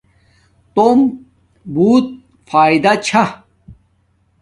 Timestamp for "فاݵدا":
2.49-2.93